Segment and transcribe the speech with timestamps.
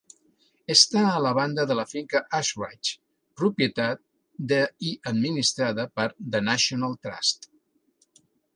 [0.75, 2.95] Està a la banda de la finca Ashridge,
[3.41, 4.03] propietat
[4.53, 7.51] de i administrada per The National Trust.